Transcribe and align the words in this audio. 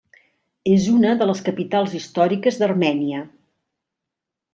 És 0.75 0.85
una 0.93 1.11
de 1.19 1.27
les 1.31 1.43
capitals 1.49 1.93
històriques 1.99 2.57
d'Armènia. 2.63 3.21